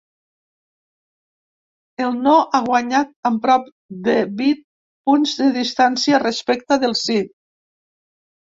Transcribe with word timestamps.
El 2.05 2.15
no 2.29 2.33
ha 2.39 2.61
guanyat 2.69 3.13
amb 3.31 3.39
prop 3.45 3.67
de 4.09 4.15
vint 4.41 4.65
punts 5.11 5.35
de 5.43 5.51
distància 5.61 6.23
respecte 6.25 6.81
del 6.87 6.99
sí. 7.05 7.21